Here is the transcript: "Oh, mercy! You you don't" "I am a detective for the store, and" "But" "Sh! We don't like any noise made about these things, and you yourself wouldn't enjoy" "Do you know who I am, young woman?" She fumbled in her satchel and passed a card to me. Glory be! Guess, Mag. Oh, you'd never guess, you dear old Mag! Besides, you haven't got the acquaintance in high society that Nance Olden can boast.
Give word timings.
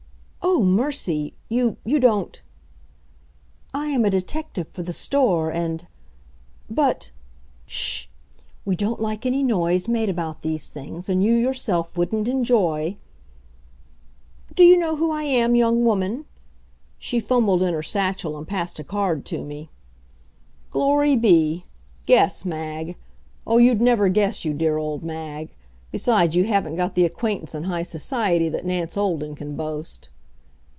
"Oh, 0.43 0.63
mercy! 0.63 1.33
You 1.47 1.77
you 1.85 1.97
don't" 1.99 2.41
"I 3.83 3.87
am 3.87 4.03
a 4.03 4.09
detective 4.09 4.67
for 4.67 4.83
the 4.83 4.91
store, 4.93 5.49
and" 5.51 5.87
"But" 6.83 7.09
"Sh! 7.65 8.07
We 8.65 8.75
don't 8.75 8.99
like 9.01 9.25
any 9.25 9.43
noise 9.43 9.87
made 9.87 10.09
about 10.09 10.41
these 10.41 10.67
things, 10.67 11.07
and 11.09 11.23
you 11.23 11.33
yourself 11.33 11.97
wouldn't 11.97 12.27
enjoy" 12.27 12.97
"Do 14.55 14.63
you 14.63 14.77
know 14.77 14.97
who 14.97 15.09
I 15.11 15.23
am, 15.23 15.55
young 15.55 15.85
woman?" 15.85 16.25
She 16.99 17.19
fumbled 17.19 17.63
in 17.63 17.73
her 17.73 17.83
satchel 17.83 18.37
and 18.37 18.45
passed 18.47 18.77
a 18.77 18.83
card 18.83 19.25
to 19.27 19.45
me. 19.45 19.69
Glory 20.69 21.15
be! 21.15 21.65
Guess, 22.05 22.43
Mag. 22.45 22.97
Oh, 23.47 23.57
you'd 23.57 23.81
never 23.81 24.09
guess, 24.09 24.43
you 24.43 24.53
dear 24.53 24.77
old 24.77 25.01
Mag! 25.01 25.55
Besides, 25.93 26.35
you 26.35 26.43
haven't 26.43 26.75
got 26.75 26.93
the 26.93 27.05
acquaintance 27.05 27.55
in 27.55 27.63
high 27.63 27.83
society 27.83 28.49
that 28.49 28.65
Nance 28.65 28.97
Olden 28.97 29.33
can 29.33 29.55
boast. 29.55 30.09